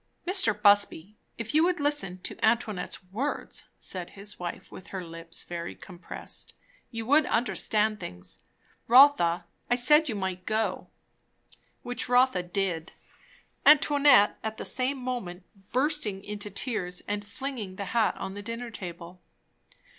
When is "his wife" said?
4.09-4.71